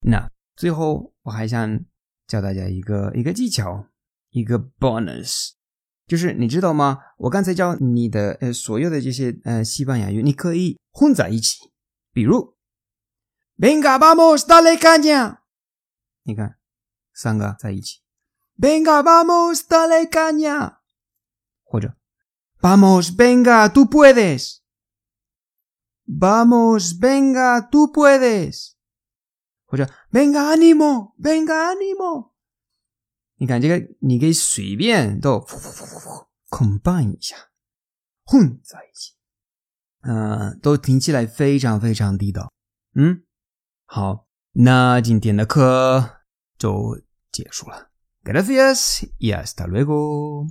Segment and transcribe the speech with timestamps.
[0.00, 1.84] 那最后我还想
[2.26, 3.86] 教大家一个一个技巧，
[4.30, 5.52] 一个 bonus，
[6.06, 6.98] 就是你知道吗？
[7.18, 11.70] 我刚才教你的呃所有的这些呃西班牙语，你可以混在一起，
[12.12, 12.56] 比如
[13.58, 15.38] ，Venga vamos, dale caña。
[16.22, 16.58] 你看，
[17.12, 18.00] 三个在一起
[18.58, 20.78] ，Venga vamos dale caña，
[21.64, 21.96] 或者
[22.60, 23.86] Vamos venga tú
[26.09, 28.73] puedes，Vamos venga tú puedes，
[29.65, 32.31] 或者 Venga ánimo venga ánimo，
[33.37, 35.39] 你看这个，你可以随便都
[36.49, 37.35] combine 一下，
[38.23, 39.13] 混在一起，
[40.01, 42.51] 嗯，都听起来非常非常地道，
[42.95, 43.23] 嗯，
[43.85, 44.25] 好。
[44.57, 46.21] 那今天的课
[46.57, 47.91] 就结束了。
[48.23, 50.49] Gracias y hasta luego.